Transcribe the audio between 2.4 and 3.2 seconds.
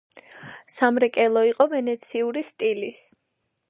სტილის.